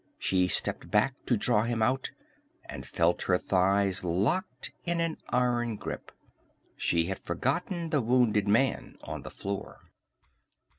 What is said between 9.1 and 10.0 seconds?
the floor.